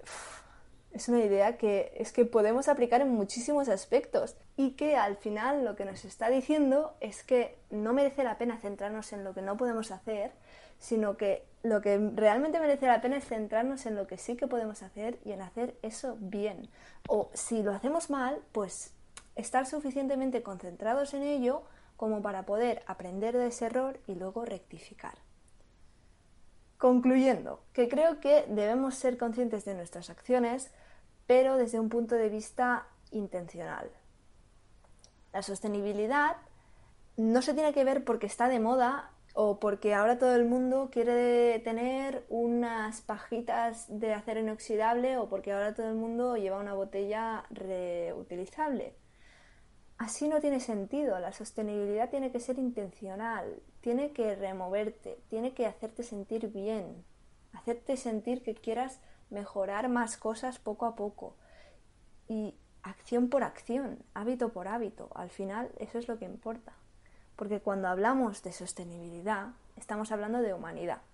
Es 0.92 1.08
una 1.08 1.20
idea 1.20 1.58
que 1.58 1.92
es 1.96 2.12
que 2.12 2.26
podemos 2.26 2.68
aplicar 2.68 3.02
en 3.02 3.10
muchísimos 3.10 3.70
aspectos 3.70 4.36
y 4.58 4.72
que 4.72 4.96
al 4.96 5.18
final 5.18 5.64
lo 5.64 5.76
que 5.76 5.86
nos 5.86 6.04
está 6.04 6.30
diciendo 6.30 6.96
es 7.00 7.24
que 7.24 7.60
no 7.70 7.94
merece 7.94 8.24
la 8.24 8.38
pena 8.38 8.58
centrarnos 8.58 9.14
en 9.14 9.24
lo 9.24 9.34
que 9.34 9.44
no 9.44 9.56
podemos 9.56 9.92
hacer, 9.92 10.32
sino 10.80 11.16
que 11.16 11.46
lo 11.62 11.82
que 11.82 11.98
realmente 12.16 12.60
merece 12.60 12.88
la 12.88 13.02
pena 13.02 13.18
es 13.18 13.26
centrarnos 13.26 13.86
en 13.86 13.96
lo 13.96 14.08
que 14.08 14.18
sí 14.18 14.36
que 14.36 14.48
podemos 14.48 14.82
hacer 14.82 15.20
y 15.24 15.32
en 15.32 15.42
hacer 15.42 15.78
eso 15.84 16.18
bien. 16.20 16.70
O 17.08 17.30
si 17.34 17.62
lo 17.62 17.74
hacemos 17.74 18.10
mal, 18.10 18.40
pues 18.52 18.94
estar 19.36 19.68
suficientemente 19.68 20.42
concentrados 20.42 21.14
en 21.14 21.24
ello 21.24 21.64
como 21.98 22.22
para 22.22 22.46
poder 22.46 22.82
aprender 22.88 23.38
de 23.38 23.48
ese 23.48 23.66
error 23.66 24.00
y 24.08 24.16
luego 24.16 24.46
rectificar. 24.46 25.29
Concluyendo, 26.80 27.62
que 27.74 27.90
creo 27.90 28.22
que 28.22 28.46
debemos 28.48 28.96
ser 28.96 29.18
conscientes 29.18 29.66
de 29.66 29.76
nuestras 29.76 30.10
acciones, 30.10 30.72
pero 31.28 31.58
desde 31.58 31.78
un 31.78 31.90
punto 31.90 32.16
de 32.16 32.30
vista 32.30 32.88
intencional. 33.12 33.92
La 35.34 35.42
sostenibilidad 35.42 36.38
no 37.18 37.42
se 37.42 37.54
tiene 37.54 37.74
que 37.74 37.84
ver 37.84 38.06
porque 38.06 38.28
está 38.28 38.48
de 38.48 38.62
moda 38.62 39.12
o 39.34 39.60
porque 39.60 39.94
ahora 39.94 40.18
todo 40.18 40.34
el 40.36 40.46
mundo 40.46 40.90
quiere 40.90 41.60
tener 41.60 42.26
unas 42.30 43.02
pajitas 43.02 43.86
de 43.90 44.14
acero 44.14 44.40
inoxidable 44.40 45.18
o 45.18 45.28
porque 45.28 45.52
ahora 45.52 45.76
todo 45.76 45.90
el 45.90 45.96
mundo 45.96 46.38
lleva 46.38 46.60
una 46.60 46.76
botella 46.76 47.44
reutilizable. 47.50 48.96
Así 49.98 50.30
no 50.30 50.40
tiene 50.40 50.62
sentido. 50.62 51.20
La 51.20 51.34
sostenibilidad 51.34 52.10
tiene 52.10 52.32
que 52.32 52.40
ser 52.40 52.58
intencional, 52.58 53.62
tiene 53.82 54.12
que 54.12 54.36
removerte, 54.36 55.20
tiene 55.30 55.54
que 55.54 55.66
hacerte 55.66 56.04
sentir 56.04 56.52
bien, 56.52 57.04
hacerte 57.54 57.98
sentir 57.98 58.44
que 58.44 58.56
quieras 58.56 59.00
mejorar 59.30 59.90
más 59.90 60.18
cosas 60.18 60.60
poco 60.60 60.86
a 60.86 60.96
poco. 60.96 61.36
Y 62.28 62.56
acción 62.84 63.30
por 63.30 63.44
acción, 63.44 64.00
hábito 64.14 64.50
por 64.50 64.68
hábito. 64.68 65.10
Al 65.16 65.30
final 65.30 65.72
eso 65.80 65.98
es 65.98 66.08
lo 66.08 66.18
que 66.20 66.26
importa. 66.26 66.74
Porque 67.36 67.60
cuando 67.62 67.88
hablamos 67.88 68.44
de 68.44 68.52
sostenibilidad, 68.52 69.50
estamos 69.78 70.12
hablando 70.12 70.42
de 70.42 70.54
humanidad. 70.54 71.02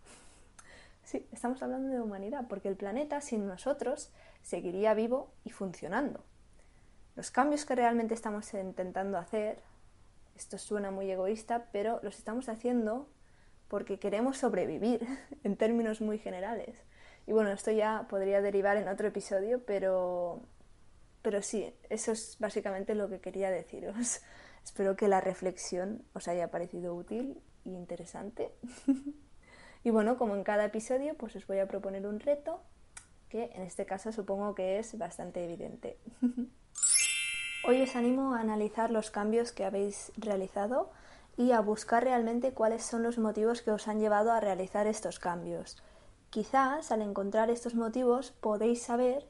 Sí, 1.04 1.24
estamos 1.32 1.62
hablando 1.62 1.94
de 1.94 2.02
humanidad, 2.02 2.48
porque 2.50 2.68
el 2.68 2.76
planeta 2.76 3.22
sin 3.22 3.46
nosotros 3.46 4.10
seguiría 4.42 4.96
vivo 4.96 5.30
y 5.44 5.52
funcionando. 5.52 6.24
Los 7.16 7.30
cambios 7.30 7.64
que 7.64 7.76
realmente 7.76 8.16
estamos 8.16 8.52
intentando 8.56 9.20
hacer, 9.20 9.62
esto 10.36 10.58
suena 10.58 10.92
muy 10.92 11.10
egoísta, 11.10 11.68
pero 11.72 12.00
los 12.04 12.18
estamos 12.18 12.50
haciendo 12.50 13.10
porque 13.68 14.00
queremos 14.00 14.38
sobrevivir 14.38 15.06
en 15.44 15.56
términos 15.56 16.02
muy 16.02 16.20
generales. 16.20 16.84
Y 17.28 17.32
bueno, 17.32 17.52
esto 17.52 17.72
ya 17.72 18.06
podría 18.10 18.42
derivar 18.42 18.78
en 18.78 18.88
otro 18.88 19.08
episodio, 19.08 19.64
pero, 19.66 20.42
pero 21.22 21.42
sí, 21.42 21.74
eso 21.90 22.12
es 22.12 22.38
básicamente 22.40 22.94
lo 22.94 23.10
que 23.10 23.20
quería 23.20 23.50
deciros. 23.50 24.22
Espero 24.64 24.96
que 24.96 25.08
la 25.08 25.22
reflexión 25.22 26.04
os 26.14 26.28
haya 26.28 26.52
parecido 26.52 26.96
útil 26.96 27.42
e 27.66 27.70
interesante. 27.70 28.52
y 29.84 29.90
bueno, 29.90 30.18
como 30.18 30.36
en 30.36 30.44
cada 30.44 30.66
episodio, 30.66 31.16
pues 31.16 31.36
os 31.36 31.48
voy 31.48 31.60
a 31.60 31.68
proponer 31.68 32.06
un 32.06 32.20
reto 32.20 32.62
que 33.30 33.52
en 33.54 33.64
este 33.64 33.86
caso 33.86 34.12
supongo 34.12 34.54
que 34.54 34.78
es 34.80 34.98
bastante 34.98 35.44
evidente. 35.44 35.98
Hoy 37.68 37.82
os 37.82 37.96
animo 37.96 38.36
a 38.36 38.42
analizar 38.42 38.92
los 38.92 39.10
cambios 39.10 39.52
que 39.52 39.66
habéis 39.66 40.12
realizado 40.18 40.92
y 41.36 41.52
a 41.52 41.62
buscar 41.62 42.04
realmente 42.04 42.54
cuáles 42.54 42.84
son 42.86 43.02
los 43.02 43.18
motivos 43.18 43.64
que 43.64 43.72
os 43.72 43.88
han 43.88 44.00
llevado 44.00 44.32
a 44.32 44.40
realizar 44.40 44.86
estos 44.86 45.18
cambios. 45.18 45.82
Quizás 46.30 46.92
al 46.92 47.02
encontrar 47.02 47.50
estos 47.50 47.74
motivos 47.74 48.30
podéis 48.40 48.84
saber 48.84 49.28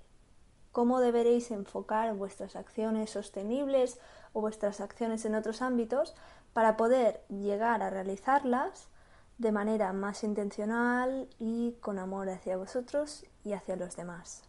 cómo 0.74 1.00
deberéis 1.00 1.50
enfocar 1.50 2.14
vuestras 2.14 2.58
acciones 2.58 3.12
sostenibles 3.12 4.02
o 4.34 4.42
vuestras 4.42 4.82
acciones 4.82 5.24
en 5.24 5.36
otros 5.36 5.62
ámbitos 5.62 6.14
para 6.52 6.76
poder 6.76 7.22
llegar 7.30 7.82
a 7.82 7.90
realizarlas 7.90 8.90
de 9.38 9.54
manera 9.54 9.94
más 9.94 10.26
intencional 10.26 11.30
y 11.40 11.78
con 11.80 12.00
amor 12.00 12.28
hacia 12.28 12.58
vosotros 12.58 13.24
y 13.46 13.54
hacia 13.54 13.78
los 13.78 13.96
demás. 13.96 14.44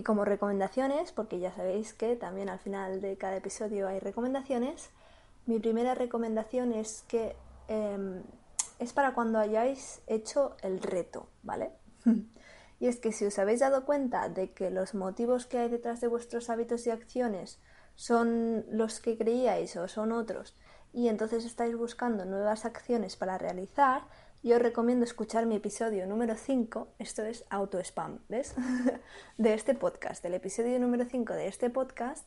Y 0.00 0.02
como 0.02 0.24
recomendaciones, 0.24 1.12
porque 1.12 1.40
ya 1.40 1.54
sabéis 1.54 1.92
que 1.92 2.16
también 2.16 2.48
al 2.48 2.58
final 2.58 3.02
de 3.02 3.18
cada 3.18 3.36
episodio 3.36 3.86
hay 3.86 4.00
recomendaciones, 4.00 4.88
mi 5.44 5.58
primera 5.58 5.94
recomendación 5.94 6.72
es 6.72 7.04
que 7.06 7.36
em, 7.68 8.22
es 8.78 8.94
para 8.94 9.12
cuando 9.12 9.38
hayáis 9.38 10.00
hecho 10.06 10.56
el 10.62 10.80
reto, 10.80 11.28
¿vale? 11.42 11.72
y 12.80 12.86
es 12.86 12.96
que 12.96 13.12
si 13.12 13.26
os 13.26 13.38
habéis 13.38 13.60
dado 13.60 13.84
cuenta 13.84 14.30
de 14.30 14.52
que 14.52 14.70
los 14.70 14.94
motivos 14.94 15.44
que 15.44 15.58
hay 15.58 15.68
detrás 15.68 16.00
de 16.00 16.08
vuestros 16.08 16.48
hábitos 16.48 16.86
y 16.86 16.90
acciones 16.90 17.58
son 17.94 18.64
los 18.70 19.00
que 19.00 19.18
creíais 19.18 19.76
o 19.76 19.86
son 19.86 20.12
otros, 20.12 20.56
y 20.94 21.08
entonces 21.08 21.44
estáis 21.44 21.76
buscando 21.76 22.24
nuevas 22.24 22.64
acciones 22.64 23.16
para 23.16 23.36
realizar, 23.36 24.04
yo 24.42 24.56
os 24.56 24.62
recomiendo 24.62 25.04
escuchar 25.04 25.44
mi 25.44 25.56
episodio 25.56 26.06
número 26.06 26.34
5, 26.34 26.88
esto 26.98 27.22
es 27.22 27.44
auto 27.50 27.78
spam, 27.78 28.20
¿ves? 28.28 28.54
de 29.38 29.54
este 29.54 29.74
podcast, 29.74 30.22
del 30.22 30.34
episodio 30.34 30.78
número 30.80 31.04
5 31.04 31.34
de 31.34 31.46
este 31.46 31.68
podcast, 31.68 32.26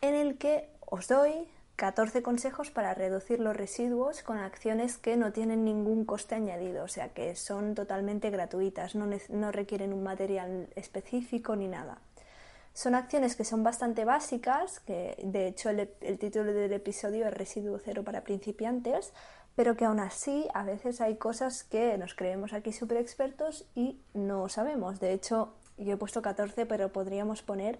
en 0.00 0.14
el 0.14 0.38
que 0.38 0.70
os 0.80 1.08
doy 1.08 1.48
14 1.74 2.22
consejos 2.22 2.70
para 2.70 2.94
reducir 2.94 3.40
los 3.40 3.56
residuos 3.56 4.22
con 4.22 4.38
acciones 4.38 4.96
que 4.96 5.16
no 5.16 5.32
tienen 5.32 5.64
ningún 5.64 6.04
coste 6.04 6.36
añadido, 6.36 6.84
o 6.84 6.88
sea 6.88 7.08
que 7.08 7.34
son 7.34 7.74
totalmente 7.74 8.30
gratuitas, 8.30 8.94
no, 8.94 9.52
requieren 9.52 9.92
un 9.92 10.04
material 10.04 10.68
específico 10.76 11.56
ni 11.56 11.66
nada. 11.66 11.98
Son 12.74 12.94
acciones 12.94 13.36
que 13.36 13.44
son 13.44 13.62
bastante 13.64 14.04
básicas, 14.04 14.80
que 14.80 15.16
de 15.24 15.48
hecho 15.48 15.70
el, 15.70 15.90
el 16.00 16.18
título 16.18 16.52
del 16.52 16.72
episodio 16.72 17.26
es 17.26 17.34
Residuo 17.34 17.78
cero 17.82 18.04
para 18.04 18.22
principiantes, 18.22 19.12
pero 19.56 19.74
que 19.74 19.86
aún 19.86 20.00
así 20.00 20.46
a 20.54 20.62
veces 20.64 21.00
hay 21.00 21.16
cosas 21.16 21.64
que 21.64 21.96
nos 21.96 22.14
creemos 22.14 22.52
aquí 22.52 22.72
súper 22.72 22.98
expertos 22.98 23.66
y 23.74 24.00
no 24.14 24.48
sabemos. 24.48 25.00
De 25.00 25.12
hecho, 25.12 25.54
Yo 25.78 25.92
he 25.94 25.96
puesto 25.98 26.22
14, 26.22 26.64
pero 26.64 26.90
podríamos 26.90 27.42
poner 27.42 27.78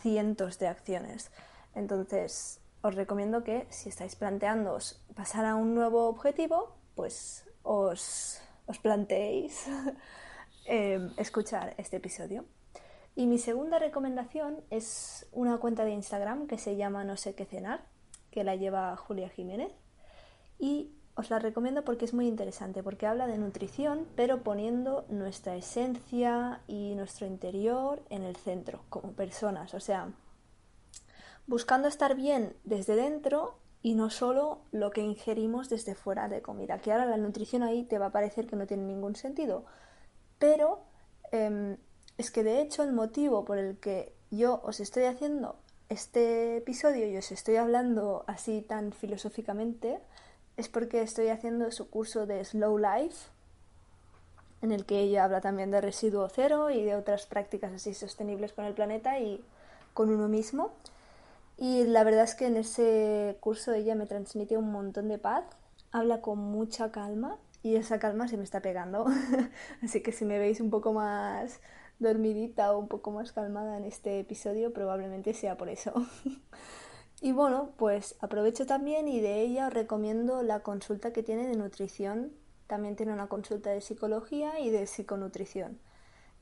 cientos 0.00 0.58
de 0.58 0.68
acciones. 0.68 1.30
Entonces, 1.74 2.60
os 2.80 2.94
recomiendo 2.94 3.44
que 3.44 3.66
si 3.68 3.90
estáis 3.90 4.16
planteándoos 4.16 5.04
pasar 5.14 5.44
a 5.44 5.54
un 5.54 5.74
nuevo 5.74 6.06
objetivo, 6.08 6.76
pues 6.94 7.44
os, 7.62 8.40
os 8.66 8.78
planteéis 8.78 9.66
eh, 10.66 11.10
escuchar 11.18 11.74
este 11.76 11.96
episodio. 11.96 12.46
Y 13.14 13.26
mi 13.26 13.38
segunda 13.38 13.78
recomendación 13.78 14.62
es 14.70 15.26
una 15.32 15.58
cuenta 15.58 15.84
de 15.84 15.90
Instagram 15.90 16.46
que 16.46 16.58
se 16.58 16.76
llama 16.76 17.04
No 17.04 17.16
sé 17.16 17.34
qué 17.34 17.44
cenar, 17.44 17.84
que 18.30 18.44
la 18.44 18.56
lleva 18.56 18.96
Julia 18.96 19.28
Jiménez. 19.28 19.72
Y 20.58 20.96
os 21.16 21.30
la 21.30 21.38
recomiendo 21.38 21.82
porque 21.82 22.04
es 22.04 22.12
muy 22.12 22.28
interesante, 22.28 22.82
porque 22.82 23.06
habla 23.06 23.26
de 23.26 23.38
nutrición, 23.38 24.06
pero 24.16 24.42
poniendo 24.42 25.06
nuestra 25.08 25.56
esencia 25.56 26.60
y 26.66 26.94
nuestro 26.94 27.26
interior 27.26 28.02
en 28.10 28.22
el 28.22 28.36
centro, 28.36 28.82
como 28.90 29.12
personas. 29.12 29.72
O 29.72 29.80
sea, 29.80 30.12
buscando 31.46 31.88
estar 31.88 32.14
bien 32.14 32.54
desde 32.64 32.96
dentro 32.96 33.58
y 33.82 33.94
no 33.94 34.10
solo 34.10 34.60
lo 34.72 34.90
que 34.90 35.00
ingerimos 35.00 35.70
desde 35.70 35.94
fuera 35.94 36.28
de 36.28 36.42
comida. 36.42 36.78
Que 36.80 36.92
ahora 36.92 37.06
la 37.06 37.16
nutrición 37.16 37.62
ahí 37.62 37.84
te 37.84 37.98
va 37.98 38.06
a 38.06 38.12
parecer 38.12 38.46
que 38.46 38.56
no 38.56 38.66
tiene 38.66 38.82
ningún 38.82 39.16
sentido. 39.16 39.64
Pero 40.38 40.80
em, 41.32 41.78
es 42.18 42.30
que 42.30 42.44
de 42.44 42.60
hecho 42.60 42.82
el 42.82 42.92
motivo 42.92 43.46
por 43.46 43.56
el 43.56 43.78
que 43.78 44.14
yo 44.30 44.60
os 44.64 44.80
estoy 44.80 45.04
haciendo 45.04 45.56
este 45.88 46.58
episodio 46.58 47.08
y 47.08 47.16
os 47.16 47.32
estoy 47.32 47.56
hablando 47.56 48.24
así 48.26 48.60
tan 48.60 48.92
filosóficamente 48.92 50.00
es 50.56 50.68
porque 50.68 51.02
estoy 51.02 51.28
haciendo 51.28 51.70
su 51.70 51.90
curso 51.90 52.26
de 52.26 52.44
Slow 52.44 52.78
Life, 52.78 53.28
en 54.62 54.72
el 54.72 54.86
que 54.86 55.00
ella 55.00 55.24
habla 55.24 55.40
también 55.40 55.70
de 55.70 55.80
residuo 55.80 56.28
cero 56.28 56.70
y 56.70 56.82
de 56.82 56.96
otras 56.96 57.26
prácticas 57.26 57.72
así 57.72 57.94
sostenibles 57.94 58.52
con 58.52 58.64
el 58.64 58.74
planeta 58.74 59.18
y 59.18 59.44
con 59.92 60.10
uno 60.10 60.28
mismo. 60.28 60.72
Y 61.58 61.84
la 61.84 62.04
verdad 62.04 62.24
es 62.24 62.34
que 62.34 62.46
en 62.46 62.56
ese 62.56 63.36
curso 63.40 63.72
ella 63.72 63.94
me 63.94 64.06
transmite 64.06 64.56
un 64.56 64.70
montón 64.72 65.08
de 65.08 65.18
paz, 65.18 65.44
habla 65.92 66.20
con 66.20 66.38
mucha 66.38 66.90
calma 66.90 67.38
y 67.62 67.76
esa 67.76 67.98
calma 67.98 68.28
se 68.28 68.36
me 68.36 68.44
está 68.44 68.60
pegando. 68.60 69.06
así 69.82 70.02
que 70.02 70.12
si 70.12 70.24
me 70.24 70.38
veis 70.38 70.60
un 70.60 70.70
poco 70.70 70.92
más 70.92 71.60
dormidita 71.98 72.72
o 72.72 72.78
un 72.78 72.88
poco 72.88 73.10
más 73.10 73.32
calmada 73.32 73.76
en 73.78 73.84
este 73.84 74.20
episodio, 74.20 74.72
probablemente 74.72 75.34
sea 75.34 75.56
por 75.56 75.68
eso. 75.68 75.92
y 77.20 77.32
bueno, 77.32 77.70
pues 77.76 78.16
aprovecho 78.20 78.66
también 78.66 79.08
y 79.08 79.20
de 79.20 79.40
ella 79.40 79.68
os 79.68 79.72
recomiendo 79.72 80.42
la 80.42 80.60
consulta 80.60 81.12
que 81.12 81.22
tiene 81.22 81.46
de 81.46 81.56
nutrición. 81.56 82.32
También 82.66 82.96
tiene 82.96 83.12
una 83.12 83.28
consulta 83.28 83.70
de 83.70 83.80
psicología 83.80 84.60
y 84.60 84.70
de 84.70 84.86
psiconutrición. 84.86 85.78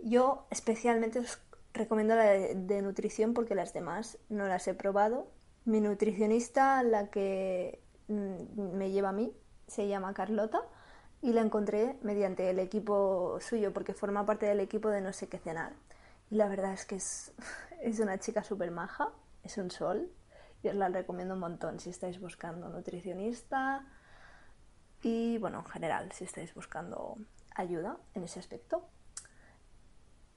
Yo 0.01 0.47
especialmente 0.51 1.21
os 1.21 1.39
recomiendo 1.73 2.17
la 2.17 2.25
de, 2.25 2.83
nutrición 2.83 3.35
porque 3.35 3.55
las 3.55 3.73
demás 3.73 4.19
no 4.29 4.49
las 4.49 4.67
he 4.67 4.75
probado. 4.75 5.29
Mi 5.65 5.81
nutricionista, 5.81 6.83
la 6.83 7.09
que 7.09 7.81
mm, 8.09 8.77
me 8.77 8.91
lleva 8.91 9.11
a 9.11 9.13
mí, 9.13 9.33
se 9.69 9.87
llama 9.87 10.13
Carlota 10.13 10.63
y 11.23 11.33
la 11.33 11.41
encontré 11.41 11.97
mediante 12.03 12.51
el 12.51 12.59
equipo 12.59 13.39
suyo, 13.41 13.73
porque 13.73 13.95
forma 13.95 14.27
parte 14.27 14.47
del 14.47 14.61
equipo 14.61 14.91
de 14.91 15.01
No 15.01 15.13
sé 15.13 15.29
qué 15.29 15.39
cenar. 15.39 15.73
Y 16.31 16.35
la 16.35 16.49
verdad 16.49 16.73
es 16.73 16.85
que 16.85 16.97
es, 16.97 17.33
es 17.81 18.01
una 18.01 18.19
chica 18.19 18.43
súper 18.43 18.73
maja, 18.73 19.11
es 19.45 19.57
un 19.57 19.71
sol, 19.71 20.11
y 20.65 20.69
os 20.69 20.75
la 20.75 20.89
recomiendo 20.89 21.35
un 21.35 21.41
montón 21.41 21.79
si 21.79 21.91
estáis 21.91 22.21
buscando 22.21 22.69
nutricionista 22.69 23.85
y, 25.03 25.39
bueno, 25.39 25.59
en 25.59 25.67
general, 25.67 26.13
si 26.13 26.25
estáis 26.25 26.55
buscando 26.55 27.19
ayuda 27.55 27.99
en 28.15 28.25
ese 28.25 28.41
aspecto. 28.41 28.89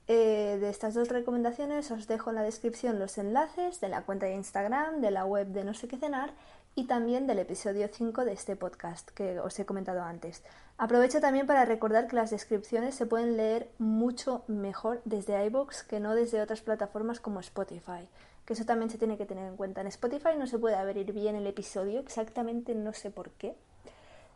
Eh, 0.10 0.58
de 0.62 0.70
estas 0.70 0.94
dos 0.94 1.10
recomendaciones 1.10 1.92
os 1.92 2.08
dejo 2.08 2.30
en 2.30 2.38
la 2.38 2.44
descripción 2.44 2.98
los 2.98 3.18
enlaces 3.18 3.82
de 3.82 3.90
la 3.90 4.04
cuenta 4.04 4.26
de 4.26 4.36
Instagram, 4.36 5.02
de 5.02 5.12
la 5.12 5.26
web 5.26 5.48
de 5.48 5.66
No 5.66 5.74
sé 5.74 5.90
qué 5.90 5.98
cenar 5.98 6.34
y 6.76 6.86
también 6.86 7.28
del 7.28 7.40
episodio 7.40 7.90
5 7.92 8.24
de 8.24 8.34
este 8.34 8.56
podcast 8.56 9.10
que 9.10 9.40
os 9.40 9.58
he 9.60 9.66
comentado 9.66 10.04
antes. 10.04 10.44
Aprovecho 10.78 11.20
también 11.20 11.48
para 11.48 11.66
recordar 11.66 12.08
que 12.08 12.16
las 12.16 12.30
descripciones 12.30 12.96
se 12.96 13.06
pueden 13.06 13.36
leer 13.36 13.70
mucho 13.80 14.44
mejor 14.48 15.02
desde 15.04 15.44
iBox 15.48 15.84
que 15.84 16.00
no 16.00 16.16
desde 16.16 16.42
otras 16.42 16.62
plataformas 16.62 17.20
como 17.20 17.40
Spotify, 17.40 18.08
que 18.48 18.54
eso 18.54 18.66
también 18.66 18.90
se 18.90 18.98
tiene 18.98 19.18
que 19.18 19.28
tener 19.28 19.46
en 19.46 19.58
cuenta. 19.58 19.82
En 19.82 19.88
Spotify 19.88 20.30
no 20.40 20.48
se 20.48 20.58
puede 20.58 20.76
abrir 20.76 21.12
bien 21.12 21.36
el 21.36 21.46
episodio, 21.46 22.00
exactamente 22.00 22.74
no 22.74 22.94
sé 22.94 23.12
por 23.12 23.30
qué, 23.32 23.56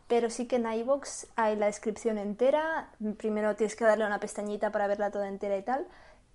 pero 0.06 0.30
sí 0.30 0.46
que 0.46 0.56
en 0.56 0.70
iBox 0.70 1.28
hay 1.34 1.56
la 1.56 1.66
descripción 1.66 2.18
entera, 2.18 2.92
primero 3.16 3.56
tienes 3.56 3.74
que 3.74 3.84
darle 3.84 4.06
una 4.06 4.20
pestañita 4.20 4.70
para 4.70 4.86
verla 4.86 5.10
toda 5.10 5.28
entera 5.28 5.56
y 5.56 5.62
tal, 5.62 5.88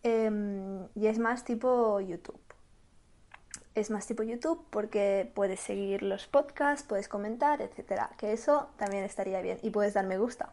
em, 0.03 0.87
y 0.95 1.07
es 1.07 1.19
más 1.19 1.45
tipo 1.45 2.01
YouTube 2.01 2.39
es 3.79 3.91
más 3.91 4.07
tipo 4.07 4.23
YouTube 4.23 4.65
porque 4.71 5.31
puedes 5.35 5.59
seguir 5.59 6.01
los 6.01 6.25
podcasts, 6.25 6.83
puedes 6.87 7.07
comentar, 7.07 7.61
etcétera. 7.61 8.09
Que 8.17 8.33
eso 8.33 8.69
también 8.77 9.03
estaría 9.03 9.39
bien. 9.41 9.59
Y 9.61 9.69
puedes 9.69 9.93
dar 9.93 10.07
me 10.07 10.17
gusta. 10.17 10.51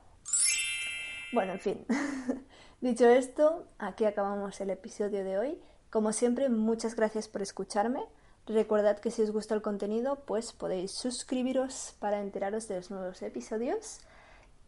Bueno, 1.32 1.52
en 1.54 1.60
fin. 1.60 1.86
Dicho 2.82 3.08
esto, 3.08 3.66
aquí 3.78 4.04
acabamos 4.04 4.60
el 4.60 4.68
episodio 4.68 5.24
de 5.24 5.38
hoy. 5.38 5.58
Como 5.94 6.12
siempre, 6.12 6.48
muchas 6.48 6.96
gracias 6.96 7.28
por 7.28 7.40
escucharme. 7.40 8.04
Recordad 8.46 8.98
que 8.98 9.12
si 9.12 9.22
os 9.22 9.30
gusta 9.30 9.54
el 9.54 9.62
contenido, 9.62 10.16
pues 10.26 10.52
podéis 10.52 10.90
suscribiros 10.90 11.94
para 12.00 12.20
enteraros 12.20 12.66
de 12.66 12.74
los 12.74 12.90
nuevos 12.90 13.22
episodios. 13.22 14.00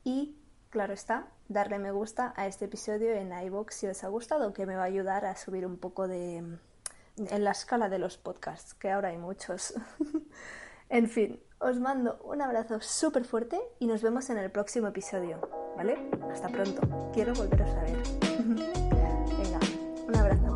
Y, 0.05 0.37
claro 0.71 0.95
está, 0.95 1.27
darle 1.49 1.81
me 1.81 1.91
gusta 1.91 2.33
a 2.37 2.47
este 2.47 2.67
episodio 2.67 3.11
en 3.12 3.33
iVoox 3.33 3.75
si 3.75 3.89
os 3.89 4.05
ha 4.05 4.09
gustado, 4.09 4.53
que 4.53 4.67
me 4.67 4.77
va 4.77 4.83
a 4.83 4.87
ayudar 4.87 5.25
a 5.25 5.35
subir 5.35 5.67
un 5.67 5.79
poco 5.79 6.07
de, 6.07 6.37
en 6.37 7.45
la 7.45 7.51
escala 7.51 7.89
de 7.89 7.99
los 7.99 8.19
podcasts, 8.19 8.75
que 8.75 8.93
ahora 8.93 9.09
hay 9.09 9.19
muchos. 9.19 9.75
en 10.91 11.09
fin, 11.09 11.41
os 11.59 11.81
mando 11.81 12.21
un 12.23 12.41
abrazo 12.41 12.81
súper 12.81 13.25
fuerte 13.25 13.61
y 13.81 13.89
nos 13.89 14.01
vemos 14.01 14.31
en 14.31 14.39
el 14.39 14.53
próximo 14.53 14.87
episodio, 14.87 15.41
¿vale? 15.77 16.09
Hasta 16.31 16.49
pronto. 16.51 17.11
Quiero 17.12 17.35
volveros 17.35 17.71
a 17.71 17.83
ver. 17.83 18.01
Venga, 18.47 19.61
un 20.07 20.15
abrazo. 20.15 20.56